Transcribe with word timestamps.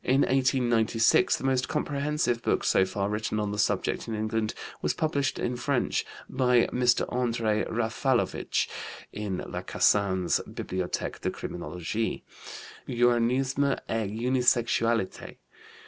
In 0.03 0.21
1896 0.21 1.37
the 1.37 1.43
most 1.43 1.67
comprehensive 1.69 2.41
book 2.41 2.63
so 2.63 2.85
far 2.85 3.07
written 3.07 3.39
on 3.39 3.51
the 3.51 3.59
subject 3.59 4.07
in 4.07 4.15
England 4.15 4.55
was 4.81 4.95
published 4.95 5.37
in 5.37 5.55
French 5.55 6.03
by 6.27 6.65
Mr. 6.73 7.07
André 7.09 7.69
Raffalovich 7.71 8.67
(in 9.13 9.43
Lacassagne's 9.47 10.41
Bibliothèque 10.49 11.21
de 11.21 11.29
Criminologie), 11.29 12.23
Uranisme 12.87 13.77
et 13.87 14.09
Unisexualité. 14.09 15.35